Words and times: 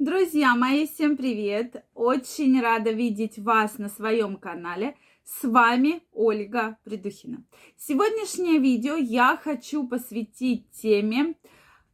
Друзья 0.00 0.56
мои, 0.56 0.88
всем 0.88 1.16
привет! 1.16 1.84
Очень 1.94 2.60
рада 2.60 2.90
видеть 2.90 3.38
вас 3.38 3.78
на 3.78 3.88
своем 3.88 4.36
канале. 4.36 4.96
С 5.24 5.44
вами 5.44 6.02
Ольга 6.12 6.78
Придухина. 6.82 7.44
Сегодняшнее 7.76 8.58
видео 8.58 8.96
я 8.96 9.36
хочу 9.40 9.86
посвятить 9.86 10.68
теме 10.72 11.36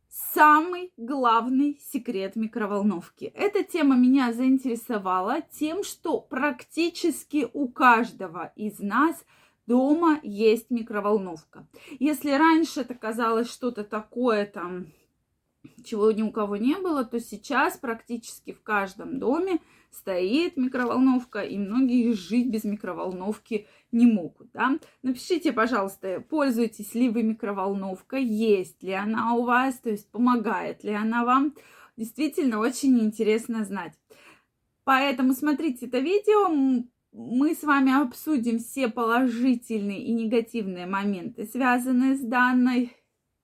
самый 0.09 0.95
главный 0.97 1.79
секрет 1.93 2.37
микроволновки. 2.37 3.27
Эта 3.35 3.65
тема 3.65 3.97
меня 3.97 4.33
заинтересовала 4.33 5.43
тем, 5.43 5.85
что 5.85 6.23
практически 6.23 7.49
у 7.53 7.69
каждого 7.69 8.51
из 8.57 8.79
нас 8.79 9.23
дома 9.67 10.21
есть 10.23 10.71
микроволновка. 10.71 11.69
Если 11.99 12.31
раньше 12.31 12.81
это 12.81 12.95
казалось 12.95 13.51
что-то 13.51 13.85
такое 13.85 14.47
там 14.47 14.87
чего 15.85 16.11
ни 16.13 16.23
у 16.23 16.31
кого 16.31 16.57
не 16.57 16.77
было, 16.77 17.05
то 17.05 17.21
сейчас 17.21 17.77
практически 17.77 18.53
в 18.53 18.63
каждом 18.63 19.19
доме 19.19 19.61
стоит 19.91 20.57
микроволновка, 20.57 21.41
и 21.41 21.59
многие 21.59 22.13
жить 22.13 22.49
без 22.49 22.65
микроволновки 22.65 23.67
не 23.93 24.07
могут. 24.07 24.51
Да? 24.53 24.79
Напишите, 25.03 25.53
пожалуйста, 25.53 26.25
пользуетесь 26.29 26.95
ли 26.95 27.09
вы 27.09 27.23
микроволновкой, 27.23 28.25
есть 28.25 28.83
ли 28.83 28.93
она 28.93 29.35
у 29.35 29.45
вас, 29.45 29.79
то 29.81 29.91
есть 29.91 30.11
помогает 30.11 30.85
ли 30.85 30.93
она 30.93 31.25
вам. 31.25 31.55
Действительно, 31.97 32.61
очень 32.61 32.99
интересно 33.01 33.65
знать. 33.65 33.95
Поэтому 34.85 35.35
смотрите 35.35 35.87
это 35.87 35.99
видео, 35.99 36.49
мы 37.13 37.55
с 37.55 37.63
вами 37.65 38.01
обсудим 38.01 38.61
все 38.61 38.89
положительные 38.89 40.03
и 40.05 40.13
негативные 40.13 40.87
моменты, 40.87 41.45
связанные 41.45 42.15
с 42.15 42.21
данной 42.21 42.97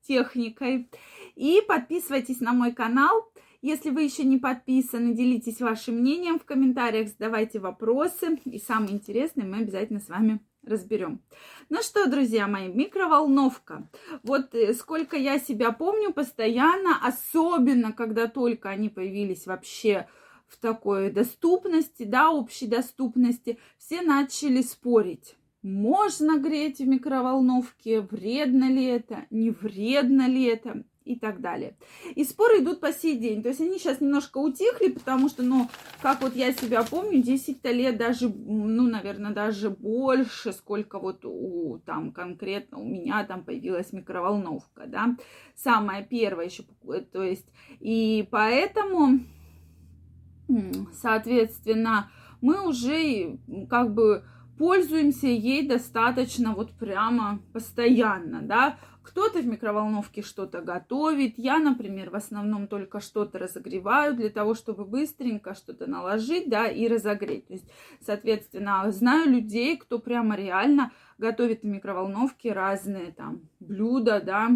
техникой. 0.07 0.91
И 1.35 1.63
подписывайтесь 1.67 2.41
на 2.41 2.53
мой 2.53 2.73
канал. 2.73 3.31
Если 3.63 3.91
вы 3.91 4.03
еще 4.03 4.25
не 4.25 4.39
подписаны, 4.39 5.15
делитесь 5.15 5.61
вашим 5.61 5.97
мнением 5.97 6.39
в 6.39 6.45
комментариях, 6.45 7.09
задавайте 7.09 7.59
вопросы. 7.59 8.39
И 8.45 8.59
самое 8.59 8.93
интересное 8.93 9.45
мы 9.45 9.59
обязательно 9.59 10.01
с 10.01 10.09
вами 10.09 10.41
разберем. 10.63 11.23
Ну 11.69 11.83
что, 11.83 12.07
друзья 12.07 12.47
мои, 12.47 12.69
микроволновка. 12.69 13.89
Вот 14.23 14.55
э, 14.55 14.75
сколько 14.75 15.17
я 15.17 15.39
себя 15.39 15.73
помню, 15.73 16.13
постоянно, 16.13 16.99
особенно 17.03 17.93
когда 17.93 18.27
только 18.27 18.69
они 18.69 18.89
появились 18.89 19.47
вообще 19.47 20.07
в 20.49 20.59
такой 20.59 21.11
доступности, 21.11 22.05
да, 22.05 22.31
общей 22.31 22.67
доступности, 22.67 23.59
все 23.79 24.03
начали 24.03 24.63
спорить 24.63 25.37
можно 25.67 26.39
греть 26.39 26.79
в 26.79 26.87
микроволновке, 26.87 28.01
вредно 28.01 28.71
ли 28.71 28.85
это, 28.85 29.25
не 29.31 29.51
вредно 29.51 30.29
ли 30.29 30.45
это 30.45 30.85
и 31.05 31.19
так 31.19 31.41
далее. 31.41 31.77
И 32.15 32.25
споры 32.25 32.61
идут 32.61 32.81
по 32.81 32.93
сей 32.93 33.17
день. 33.17 33.43
То 33.43 33.49
есть 33.49 33.61
они 33.61 33.79
сейчас 33.79 34.01
немножко 34.01 34.39
утихли, 34.39 34.93
потому 34.93 35.29
что, 35.29 35.43
ну, 35.43 35.69
как 36.03 36.23
вот 36.23 36.37
я 36.37 36.53
себя 36.53 36.85
помню, 36.85 37.21
10 37.21 37.65
лет 37.65 37.97
даже, 37.97 38.29
ну, 38.29 38.89
наверное, 38.89 39.33
даже 39.33 39.71
больше, 39.71 40.53
сколько 40.53 41.01
вот 41.01 41.25
у, 41.25 41.81
там, 41.85 42.13
конкретно 42.13 42.79
у 42.79 42.85
меня 42.85 43.25
там 43.25 43.45
появилась 43.45 43.93
микроволновка, 43.93 44.85
да, 44.87 45.17
самая 45.57 46.05
первая 46.05 46.47
еще, 46.47 46.63
то 47.13 47.23
есть, 47.25 47.49
и 47.81 48.27
поэтому, 48.31 49.21
соответственно, 50.93 52.11
мы 52.41 52.69
уже 52.69 53.39
как 53.69 53.93
бы 53.93 54.25
пользуемся 54.59 55.27
ей 55.27 55.67
достаточно 55.67 56.55
вот 56.55 56.73
прямо 56.73 57.41
постоянно, 57.53 58.43
да. 58.43 58.79
Кто-то 59.03 59.39
в 59.41 59.47
микроволновке 59.47 60.23
что-то 60.23 60.61
готовит. 60.61 61.35
Я, 61.39 61.59
например, 61.59 62.11
в 62.11 62.17
основном 62.17 62.67
только 62.67 63.01
что-то 63.01 63.39
разогреваю 63.39 64.17
для 64.17 64.31
того, 64.31 64.55
чтобы 64.55 64.85
быстренько 64.85 65.55
что-то 65.55 65.87
наложить, 65.87 66.49
да, 66.49 66.67
и 66.67 66.89
разогреть. 66.89 67.47
То 67.47 67.53
есть, 67.53 67.71
соответственно, 68.01 68.91
знаю 68.91 69.31
людей, 69.31 69.77
кто 69.77 70.01
прямо 70.01 70.37
реально 70.37 70.91
готовит 71.19 71.63
в 71.63 71.67
микроволновке 71.67 72.53
разные 72.53 73.13
там 73.13 73.43
блюда, 73.61 74.21
да, 74.21 74.51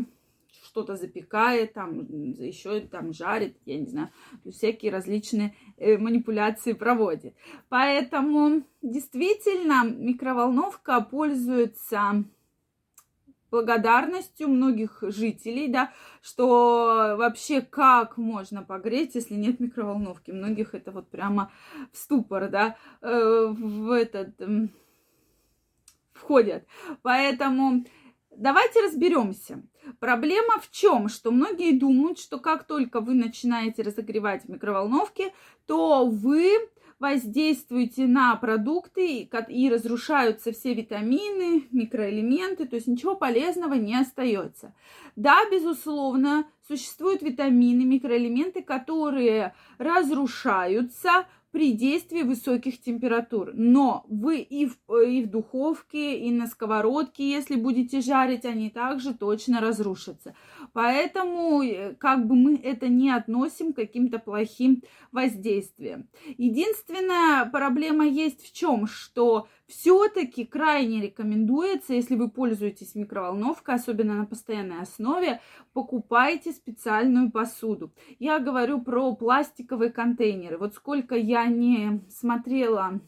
что-то 0.71 0.95
запекает, 0.95 1.73
там 1.73 1.99
еще 2.39 2.81
там 2.81 3.13
жарит, 3.13 3.57
я 3.67 3.79
не 3.81 3.87
знаю, 3.87 4.11
всякие 4.49 4.93
различные 4.93 5.57
э, 5.77 5.99
манипуляции 5.99 6.75
проводит. 6.75 7.35
Поэтому 7.69 8.63
действительно 8.81 9.85
микроволновка 9.85 11.01
пользуется 11.01 12.25
благодарностью 13.51 14.47
многих 14.47 15.03
жителей, 15.09 15.67
да, 15.67 15.93
что 16.23 17.17
вообще 17.19 17.63
как 17.63 18.17
можно 18.17 18.63
погреть, 18.63 19.17
если 19.17 19.35
нет 19.35 19.59
микроволновки. 19.59 20.31
Многих 20.31 20.77
это 20.77 20.93
вот 20.93 21.11
прямо 21.11 21.51
в 21.93 21.99
ступор, 21.99 22.49
да, 22.49 22.77
э, 23.03 23.47
в 23.49 23.91
этот 23.91 24.41
входят. 26.13 26.65
Поэтому 27.03 27.85
давайте 28.37 28.81
разберемся. 28.83 29.63
Проблема 29.99 30.59
в 30.61 30.71
чем? 30.71 31.09
Что 31.09 31.31
многие 31.31 31.79
думают, 31.79 32.19
что 32.19 32.39
как 32.39 32.65
только 32.65 33.01
вы 33.01 33.15
начинаете 33.15 33.83
разогревать 33.83 34.45
в 34.45 34.49
микроволновке, 34.49 35.33
то 35.67 36.07
вы 36.07 36.69
воздействуете 37.01 38.07
на 38.07 38.37
продукты 38.37 39.29
и 39.49 39.71
разрушаются 39.71 40.53
все 40.53 40.75
витамины, 40.75 41.67
микроэлементы, 41.73 42.67
то 42.67 42.77
есть 42.77 42.87
ничего 42.87 43.17
полезного 43.17 43.75
не 43.75 43.99
остается. 43.99 44.75
Да, 45.17 45.39
безусловно, 45.51 46.47
существуют 46.69 47.23
витамины, 47.23 47.85
микроэлементы, 47.85 48.63
которые 48.63 49.55
разрушаются, 49.79 51.27
при 51.51 51.73
действии 51.73 52.23
высоких 52.23 52.81
температур. 52.81 53.53
Но 53.55 54.05
вы 54.09 54.39
и 54.39 54.67
в, 54.67 54.77
и 55.03 55.23
в 55.23 55.31
духовке, 55.31 56.19
и 56.19 56.31
на 56.31 56.47
сковородке, 56.47 57.29
если 57.29 57.57
будете 57.57 58.01
жарить, 58.01 58.45
они 58.45 58.71
также 58.71 59.15
точно 59.15 59.61
разрушатся. 59.61 60.35
Поэтому 60.73 61.63
э, 61.63 61.95
как 61.95 62.27
бы 62.27 62.35
мы 62.35 62.57
это 62.57 62.89
не 62.89 63.11
относим 63.11 63.73
к 63.73 63.77
каким-то 63.77 64.19
плохим 64.19 64.83
воздействиям. 65.13 66.09
Единственная 66.39 67.47
проблема 67.47 68.07
есть 68.07 68.45
в 68.47 68.53
чем, 68.53 68.87
что 68.87 69.49
все-таки 69.67 70.45
крайне 70.45 71.01
рекомендуется, 71.01 71.95
если 71.95 72.17
вы 72.17 72.31
пользуетесь 72.31 72.95
микроволновкой, 72.95 73.77
особенно 73.77 74.15
на 74.15 74.27
постоянной 74.27 74.81
основе, 74.81 75.41
покупайте 75.73 76.53
специальную 76.53 77.31
посуду. 77.31 77.93
Я 78.19 78.39
говорю 78.39 78.81
про 78.81 79.15
пластиковые 79.15 79.91
контейнеры. 79.91 80.59
Вот 80.59 80.75
сколько 80.75 81.15
я 81.15 81.47
не 81.47 82.03
смотрела 82.11 83.01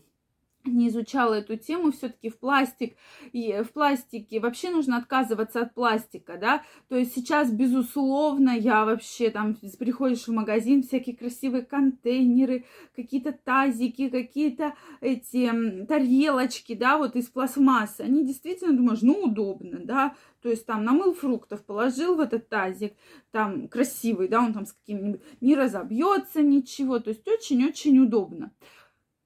не 0.64 0.88
изучала 0.88 1.34
эту 1.34 1.56
тему, 1.56 1.92
все-таки 1.92 2.30
в 2.30 2.38
пластик 2.38 2.96
и 3.32 3.62
в 3.62 3.72
пластике 3.72 4.40
вообще 4.40 4.70
нужно 4.70 4.96
отказываться 4.96 5.62
от 5.62 5.74
пластика, 5.74 6.38
да, 6.38 6.62
то 6.88 6.96
есть 6.96 7.14
сейчас, 7.14 7.50
безусловно, 7.50 8.50
я 8.50 8.84
вообще 8.84 9.30
там 9.30 9.56
приходишь 9.78 10.28
в 10.28 10.32
магазин, 10.32 10.82
всякие 10.82 11.16
красивые 11.16 11.64
контейнеры, 11.64 12.64
какие-то 12.94 13.32
тазики, 13.32 14.08
какие-то 14.08 14.74
эти 15.00 15.50
тарелочки, 15.86 16.74
да, 16.74 16.98
вот 16.98 17.16
из 17.16 17.28
пластмассы, 17.28 18.02
они 18.02 18.24
действительно, 18.24 18.76
думаешь, 18.76 19.02
ну, 19.02 19.24
удобно, 19.24 19.80
да, 19.82 20.14
то 20.42 20.48
есть 20.48 20.66
там 20.66 20.84
намыл 20.84 21.14
фруктов, 21.14 21.64
положил 21.64 22.16
в 22.16 22.20
этот 22.20 22.48
тазик, 22.48 22.94
там 23.30 23.68
красивый, 23.68 24.28
да, 24.28 24.40
он 24.40 24.52
там 24.52 24.66
с 24.66 24.72
каким-нибудь, 24.72 25.20
не 25.40 25.54
разобьется 25.54 26.42
ничего, 26.42 26.98
то 26.98 27.10
есть 27.10 27.26
очень-очень 27.26 27.98
удобно. 27.98 28.52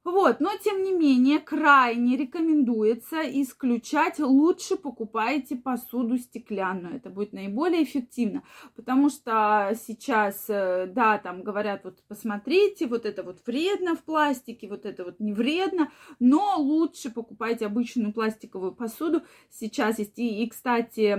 Вот, 0.07 0.39
но 0.39 0.51
тем 0.63 0.85
не 0.85 0.93
менее, 0.93 1.41
крайне 1.41 2.17
рекомендуется 2.17 3.23
исключать, 3.23 4.21
лучше 4.21 4.77
покупайте 4.77 5.57
посуду 5.57 6.17
стеклянную, 6.17 6.95
это 6.95 7.11
будет 7.11 7.33
наиболее 7.33 7.83
эффективно, 7.83 8.45
потому 8.77 9.09
что 9.09 9.73
сейчас, 9.75 10.45
э, 10.49 10.87
да, 10.87 11.19
там 11.19 11.43
говорят, 11.43 11.83
вот 11.83 12.05
посмотрите, 12.07 12.87
вот 12.87 13.05
это 13.05 13.25
вот 13.25 13.41
вредно 13.49 13.97
в 13.97 14.05
пластике, 14.05 14.69
вот 14.69 14.87
это 14.87 15.03
вот 15.03 15.19
не 15.19 15.33
вредно, 15.33 15.91
но 16.21 16.55
лучше 16.57 17.11
покупайте 17.11 17.67
обычную 17.67 18.13
пластиковую 18.13 18.77
посуду, 18.77 19.23
сейчас 19.51 19.99
есть, 19.99 20.21
и, 20.21 20.45
и 20.45 20.49
кстати, 20.49 21.19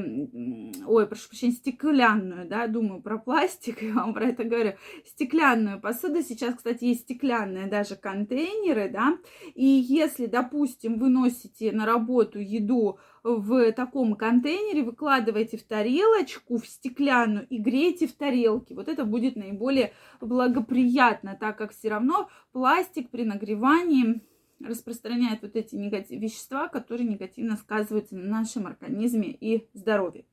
ой, 0.88 1.08
прошу 1.08 1.28
прощения, 1.28 1.56
стеклянную, 1.56 2.48
да, 2.48 2.68
думаю 2.68 3.02
про 3.02 3.18
пластик, 3.18 3.82
я 3.82 3.96
вам 3.96 4.14
про 4.14 4.30
это 4.30 4.46
говорю, 4.46 4.76
стеклянную 5.06 5.82
посуду, 5.82 6.24
сейчас, 6.24 6.56
кстати, 6.56 6.86
есть 6.86 7.02
стеклянные 7.02 7.68
даже 7.68 7.98
контейнеры, 7.98 8.77
квартиры, 8.78 8.90
да, 8.90 9.18
и 9.56 9.66
если, 9.66 10.26
допустим, 10.26 11.00
вы 11.00 11.10
носите 11.10 11.72
на 11.72 11.86
работу 11.86 12.40
еду 12.40 13.00
в 13.24 13.72
таком 13.74 14.16
контейнере, 14.16 14.84
выкладываете 14.84 15.58
в 15.58 15.64
тарелочку, 15.64 16.58
в 16.58 16.68
стеклянную 16.68 17.48
и 17.48 17.58
греете 17.58 18.08
в 18.08 18.14
тарелке. 18.14 18.76
Вот 18.76 18.88
это 18.88 19.06
будет 19.06 19.36
наиболее 19.36 19.94
благоприятно, 20.22 21.38
так 21.40 21.58
как 21.58 21.72
все 21.72 21.90
равно 21.90 22.30
пластик 22.52 23.10
при 23.10 23.24
нагревании 23.24 24.22
распространяет 24.64 25.42
вот 25.42 25.56
эти 25.56 25.76
негатив... 25.76 26.20
вещества, 26.20 26.68
которые 26.68 27.08
негативно 27.08 27.58
сказываются 27.58 28.16
на 28.16 28.40
нашем 28.40 28.66
организме 28.68 29.30
и 29.30 29.68
здоровье. 29.74 30.26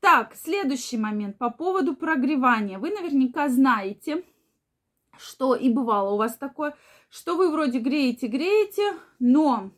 Так, 0.00 0.34
следующий 0.34 0.96
момент 0.96 1.36
по 1.38 1.50
поводу 1.50 1.94
прогревания. 1.94 2.78
Вы 2.78 2.90
наверняка 2.90 3.48
знаете, 3.48 4.24
что 5.18 5.54
и 5.54 5.68
бывало 5.70 6.10
у 6.10 6.16
вас 6.16 6.36
такое, 6.36 6.74
что 7.10 7.36
вы 7.36 7.50
вроде 7.50 7.78
греете, 7.78 8.26
греете, 8.26 8.94
но 9.18 9.70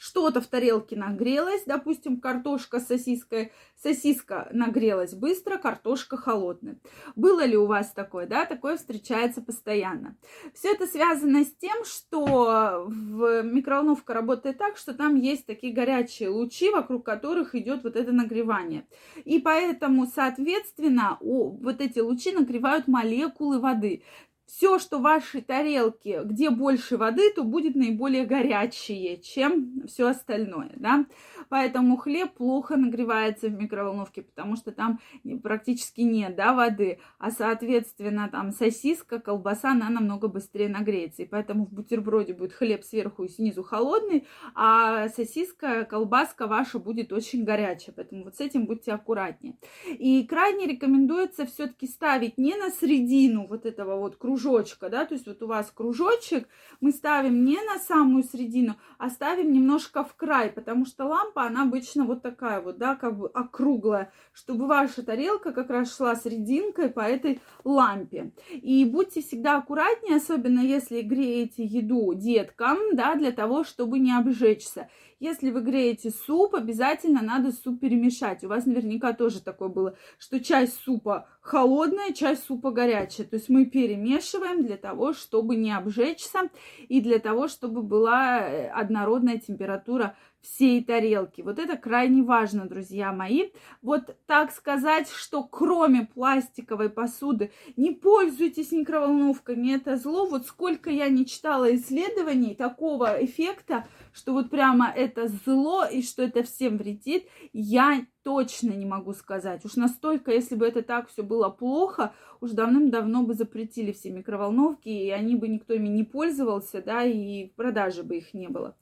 что-то 0.00 0.40
в 0.40 0.46
тарелке 0.46 0.96
нагрелось, 0.96 1.64
допустим, 1.66 2.20
картошка 2.20 2.80
с 2.80 2.86
сосиской, 2.86 3.52
сосиска 3.76 4.48
нагрелась 4.50 5.12
быстро, 5.12 5.58
картошка 5.58 6.16
холодная. 6.16 6.78
Было 7.16 7.44
ли 7.44 7.54
у 7.54 7.66
вас 7.66 7.92
такое? 7.92 8.26
Да, 8.26 8.46
такое 8.46 8.78
встречается 8.78 9.42
постоянно. 9.42 10.16
Все 10.54 10.72
это 10.72 10.86
связано 10.86 11.44
с 11.44 11.52
тем, 11.54 11.84
что 11.84 12.86
в 12.88 13.42
микроволновка 13.42 14.14
работает 14.14 14.56
так, 14.56 14.78
что 14.78 14.94
там 14.94 15.16
есть 15.16 15.44
такие 15.44 15.74
горячие 15.74 16.30
лучи, 16.30 16.70
вокруг 16.70 17.04
которых 17.04 17.54
идет 17.54 17.84
вот 17.84 17.94
это 17.94 18.10
нагревание. 18.10 18.86
И 19.26 19.38
поэтому, 19.38 20.06
соответственно, 20.06 21.18
вот 21.20 21.82
эти 21.82 21.98
лучи 21.98 22.32
нагревают 22.32 22.88
молекулы 22.88 23.60
воды 23.60 24.02
все, 24.50 24.78
что 24.78 24.98
в 24.98 25.02
вашей 25.02 25.42
тарелке, 25.42 26.22
где 26.24 26.50
больше 26.50 26.96
воды, 26.96 27.32
то 27.34 27.44
будет 27.44 27.76
наиболее 27.76 28.26
горячее, 28.26 29.18
чем 29.18 29.86
все 29.86 30.08
остальное, 30.08 30.72
да. 30.76 31.06
Поэтому 31.48 31.96
хлеб 31.96 32.32
плохо 32.34 32.76
нагревается 32.76 33.48
в 33.48 33.52
микроволновке, 33.52 34.22
потому 34.22 34.56
что 34.56 34.72
там 34.72 35.00
практически 35.42 36.00
нет, 36.00 36.36
да, 36.36 36.52
воды, 36.52 36.98
а, 37.18 37.30
соответственно, 37.30 38.28
там 38.30 38.50
сосиска, 38.50 39.20
колбаса, 39.20 39.70
она 39.70 39.88
намного 39.88 40.28
быстрее 40.28 40.68
нагреется, 40.68 41.22
и 41.22 41.26
поэтому 41.26 41.66
в 41.66 41.72
бутерброде 41.72 42.34
будет 42.34 42.52
хлеб 42.52 42.84
сверху 42.84 43.24
и 43.24 43.28
снизу 43.28 43.62
холодный, 43.62 44.26
а 44.54 45.08
сосиска, 45.08 45.84
колбаска 45.84 46.46
ваша 46.46 46.78
будет 46.78 47.12
очень 47.12 47.44
горячая, 47.44 47.94
поэтому 47.94 48.24
вот 48.24 48.36
с 48.36 48.40
этим 48.40 48.66
будьте 48.66 48.92
аккуратнее. 48.92 49.56
И 49.86 50.24
крайне 50.26 50.66
рекомендуется 50.66 51.46
все-таки 51.46 51.86
ставить 51.86 52.36
не 52.36 52.56
на 52.56 52.70
середину 52.70 53.46
вот 53.46 53.64
этого 53.64 53.96
вот 53.96 54.16
кружка, 54.16 54.39
кружочка, 54.40 54.88
да, 54.88 55.04
то 55.04 55.14
есть 55.14 55.26
вот 55.26 55.42
у 55.42 55.46
вас 55.46 55.70
кружочек, 55.74 56.48
мы 56.80 56.92
ставим 56.92 57.44
не 57.44 57.58
на 57.62 57.78
самую 57.78 58.24
середину, 58.24 58.76
а 58.98 59.10
ставим 59.10 59.52
немножко 59.52 60.04
в 60.04 60.14
край, 60.14 60.50
потому 60.50 60.86
что 60.86 61.04
лампа, 61.06 61.44
она 61.44 61.62
обычно 61.62 62.04
вот 62.04 62.22
такая 62.22 62.60
вот, 62.60 62.78
да, 62.78 62.94
как 62.94 63.18
бы 63.18 63.28
округлая, 63.28 64.12
чтобы 64.32 64.66
ваша 64.66 65.02
тарелка 65.02 65.52
как 65.52 65.70
раз 65.70 65.96
шла 65.96 66.14
серединкой 66.14 66.88
по 66.88 67.00
этой 67.00 67.40
лампе. 67.64 68.32
И 68.50 68.84
будьте 68.84 69.20
всегда 69.20 69.58
аккуратнее, 69.58 70.16
особенно 70.16 70.60
если 70.60 71.02
греете 71.02 71.64
еду 71.64 72.14
деткам, 72.14 72.78
да, 72.94 73.14
для 73.14 73.32
того, 73.32 73.64
чтобы 73.64 73.98
не 73.98 74.12
обжечься. 74.12 74.88
Если 75.18 75.50
вы 75.50 75.60
греете 75.60 76.10
суп, 76.10 76.54
обязательно 76.54 77.20
надо 77.20 77.52
суп 77.52 77.80
перемешать. 77.80 78.42
У 78.42 78.48
вас 78.48 78.64
наверняка 78.64 79.12
тоже 79.12 79.42
такое 79.42 79.68
было, 79.68 79.96
что 80.18 80.40
часть 80.40 80.80
супа 80.80 81.28
холодная, 81.40 82.12
часть 82.12 82.44
супа 82.44 82.70
горячая. 82.70 83.26
То 83.26 83.36
есть 83.36 83.48
мы 83.48 83.64
перемешиваем 83.64 84.64
для 84.64 84.76
того, 84.76 85.12
чтобы 85.12 85.56
не 85.56 85.72
обжечься 85.72 86.50
и 86.88 87.00
для 87.00 87.18
того, 87.18 87.48
чтобы 87.48 87.82
была 87.82 88.40
э, 88.40 88.68
однородная 88.68 89.38
температура 89.38 90.16
всей 90.40 90.82
тарелки. 90.82 91.42
Вот 91.42 91.58
это 91.58 91.76
крайне 91.76 92.22
важно, 92.22 92.66
друзья 92.66 93.12
мои. 93.12 93.50
Вот 93.82 94.16
так 94.26 94.52
сказать, 94.52 95.08
что 95.10 95.44
кроме 95.44 96.06
пластиковой 96.06 96.90
посуды 96.90 97.52
не 97.76 97.90
пользуйтесь 97.90 98.72
микроволновками, 98.72 99.74
это 99.74 99.96
зло. 99.96 100.26
Вот 100.26 100.46
сколько 100.46 100.90
я 100.90 101.08
не 101.08 101.26
читала 101.26 101.74
исследований 101.74 102.54
такого 102.54 103.24
эффекта, 103.24 103.86
что 104.12 104.32
вот 104.32 104.50
прямо 104.50 104.92
это 104.94 105.28
зло 105.44 105.84
и 105.84 106.02
что 106.02 106.22
это 106.22 106.42
всем 106.42 106.78
вредит, 106.78 107.26
я 107.52 108.04
точно 108.22 108.72
не 108.72 108.86
могу 108.86 109.12
сказать. 109.14 109.64
Уж 109.64 109.76
настолько, 109.76 110.32
если 110.32 110.54
бы 110.54 110.66
это 110.66 110.82
так 110.82 111.08
все 111.08 111.22
было 111.22 111.48
плохо, 111.48 112.12
уж 112.40 112.50
давным-давно 112.50 113.22
бы 113.22 113.34
запретили 113.34 113.92
все 113.92 114.10
микроволновки, 114.10 114.88
и 114.88 115.10
они 115.10 115.36
бы 115.36 115.48
никто 115.48 115.74
ими 115.74 115.88
не 115.88 116.04
пользовался, 116.04 116.82
да, 116.82 117.04
и 117.04 117.46
продажи 117.56 118.02
бы 118.02 118.16
их 118.16 118.34
не 118.34 118.48
было. 118.48 118.76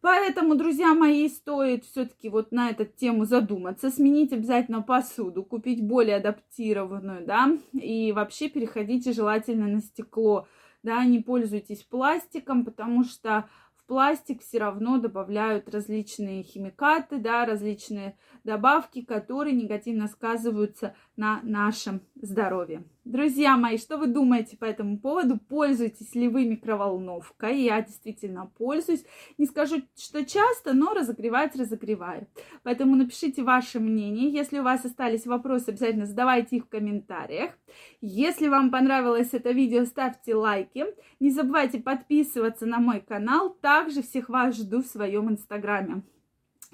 Поэтому, 0.00 0.54
друзья 0.54 0.94
мои, 0.94 1.28
стоит 1.28 1.84
все-таки 1.84 2.28
вот 2.28 2.52
на 2.52 2.70
эту 2.70 2.84
тему 2.84 3.24
задуматься, 3.24 3.90
сменить 3.90 4.32
обязательно 4.32 4.80
посуду, 4.80 5.42
купить 5.44 5.84
более 5.84 6.16
адаптированную, 6.16 7.26
да, 7.26 7.50
и 7.72 8.12
вообще 8.12 8.48
переходите 8.48 9.12
желательно 9.12 9.66
на 9.66 9.80
стекло, 9.80 10.46
да, 10.84 11.04
не 11.04 11.18
пользуйтесь 11.18 11.82
пластиком, 11.82 12.64
потому 12.64 13.02
что 13.02 13.48
в 13.74 13.84
пластик 13.86 14.40
все 14.42 14.58
равно 14.58 14.98
добавляют 14.98 15.68
различные 15.68 16.44
химикаты, 16.44 17.18
да, 17.18 17.44
различные 17.44 18.16
добавки, 18.48 19.02
которые 19.02 19.54
негативно 19.54 20.08
сказываются 20.08 20.94
на 21.16 21.40
нашем 21.42 22.00
здоровье. 22.14 22.82
Друзья 23.04 23.58
мои, 23.58 23.76
что 23.76 23.98
вы 23.98 24.06
думаете 24.06 24.56
по 24.56 24.64
этому 24.64 24.98
поводу? 24.98 25.38
Пользуетесь 25.38 26.14
ли 26.14 26.28
вы 26.28 26.46
микроволновкой? 26.46 27.60
Я 27.60 27.82
действительно 27.82 28.50
пользуюсь. 28.56 29.04
Не 29.36 29.44
скажу, 29.44 29.82
что 29.96 30.24
часто, 30.24 30.72
но 30.72 30.94
разогревать 30.94 31.56
разогреваю. 31.56 32.26
Поэтому 32.62 32.96
напишите 32.96 33.42
ваше 33.42 33.80
мнение. 33.80 34.30
Если 34.30 34.60
у 34.60 34.62
вас 34.62 34.82
остались 34.86 35.26
вопросы, 35.26 35.68
обязательно 35.68 36.06
задавайте 36.06 36.56
их 36.56 36.64
в 36.64 36.68
комментариях. 36.70 37.52
Если 38.00 38.48
вам 38.48 38.70
понравилось 38.70 39.30
это 39.32 39.50
видео, 39.50 39.84
ставьте 39.84 40.34
лайки. 40.34 40.86
Не 41.20 41.30
забывайте 41.30 41.80
подписываться 41.80 42.64
на 42.64 42.78
мой 42.78 43.00
канал. 43.00 43.50
Также 43.60 44.00
всех 44.00 44.30
вас 44.30 44.56
жду 44.56 44.82
в 44.82 44.86
своем 44.86 45.28
инстаграме. 45.28 46.02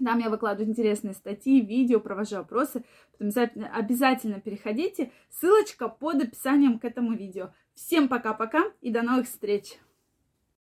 Там 0.02 0.18
я 0.18 0.28
выкладываю 0.28 0.68
интересные 0.68 1.14
статьи, 1.14 1.60
видео, 1.60 2.00
провожу 2.00 2.36
опросы. 2.36 2.84
Поэтому 3.12 3.30
обязательно, 3.30 3.68
обязательно 3.68 4.40
переходите. 4.40 5.12
Ссылочка 5.30 5.88
под 5.88 6.24
описанием 6.24 6.78
к 6.78 6.84
этому 6.84 7.12
видео. 7.14 7.52
Всем 7.74 8.08
пока-пока 8.08 8.64
и 8.80 8.90
до 8.90 9.02
новых 9.02 9.26
встреч! 9.26 9.78